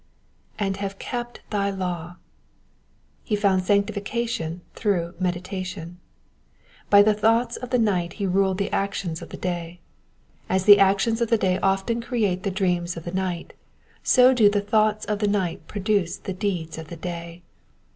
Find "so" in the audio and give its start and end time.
14.01-14.33